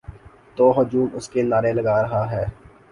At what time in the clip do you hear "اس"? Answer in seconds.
1.13-1.29